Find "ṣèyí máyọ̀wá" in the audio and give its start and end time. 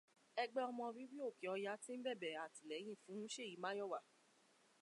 3.33-3.99